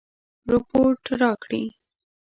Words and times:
رپوټ 0.51 1.01
راکړي. 1.21 1.63